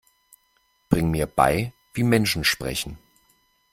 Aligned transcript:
Bring 0.89 1.11
mir 1.11 1.27
bei, 1.27 1.73
wie 1.93 2.01
Menschen 2.01 2.43
sprechen! 2.43 2.97